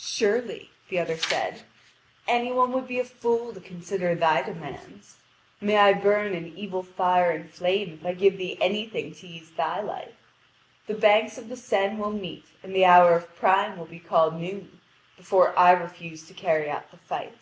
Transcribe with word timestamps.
"Surely," 0.00 0.72
the 0.88 0.98
other 0.98 1.16
said, 1.16 1.62
"any 2.26 2.50
one 2.50 2.72
would 2.72 2.88
be 2.88 2.98
a 2.98 3.04
fool 3.04 3.54
to 3.54 3.60
consider 3.60 4.12
thy 4.12 4.42
demands. 4.42 5.18
May 5.60 5.76
I 5.76 5.92
burn 5.92 6.34
in 6.34 6.48
evil 6.58 6.82
fire 6.82 7.30
and 7.30 7.48
flame 7.48 7.92
if 8.00 8.04
I 8.04 8.12
give 8.14 8.38
thee 8.38 8.58
anything 8.60 9.14
to 9.14 9.26
ease 9.28 9.52
thy 9.52 9.80
life! 9.80 10.32
The 10.88 10.94
banks 10.94 11.38
of 11.38 11.48
the 11.48 11.56
Seine 11.56 11.96
will 11.96 12.10
meet, 12.10 12.46
and 12.64 12.74
the 12.74 12.86
hour 12.86 13.14
of 13.14 13.36
prime 13.36 13.78
will 13.78 13.86
be 13.86 14.00
called 14.00 14.34
noon, 14.34 14.80
before 15.16 15.56
I 15.56 15.70
refuse 15.70 16.26
to 16.26 16.34
carry 16.34 16.68
out 16.68 16.90
the 16.90 16.96
fight." 16.96 17.36